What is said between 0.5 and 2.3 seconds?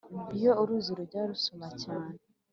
uruzi rujya rusuma cyane